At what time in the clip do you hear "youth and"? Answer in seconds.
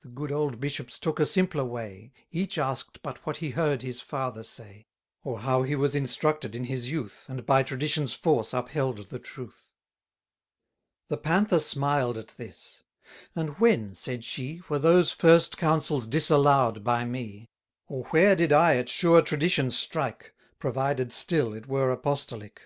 6.90-7.46